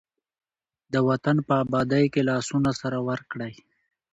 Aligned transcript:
د 0.93 0.95
وطن 1.09 1.37
په 1.47 1.53
ابادۍ 1.63 2.05
کې 2.13 2.21
لاسونه 2.29 2.69
سره 2.81 2.97
ورکړئ. 3.09 3.53